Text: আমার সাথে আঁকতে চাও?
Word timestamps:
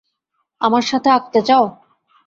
আমার 0.61 0.83
সাথে 0.83 1.09
আঁকতে 1.11 1.39
চাও? 1.47 1.65